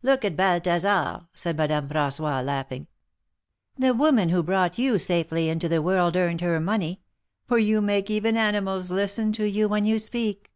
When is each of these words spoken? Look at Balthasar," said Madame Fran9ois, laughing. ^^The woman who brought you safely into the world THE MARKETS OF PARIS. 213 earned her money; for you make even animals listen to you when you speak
Look 0.00 0.24
at 0.24 0.36
Balthasar," 0.38 1.28
said 1.34 1.58
Madame 1.58 1.86
Fran9ois, 1.86 2.42
laughing. 2.42 2.86
^^The 3.78 3.94
woman 3.94 4.30
who 4.30 4.42
brought 4.42 4.78
you 4.78 4.98
safely 4.98 5.50
into 5.50 5.68
the 5.68 5.82
world 5.82 6.14
THE 6.14 6.20
MARKETS 6.20 6.34
OF 6.40 6.40
PARIS. 6.40 6.58
213 6.60 6.86
earned 6.86 6.86
her 6.86 6.88
money; 6.98 7.02
for 7.46 7.58
you 7.58 7.80
make 7.82 8.08
even 8.10 8.38
animals 8.38 8.90
listen 8.90 9.32
to 9.34 9.46
you 9.46 9.68
when 9.68 9.84
you 9.84 9.98
speak 9.98 10.50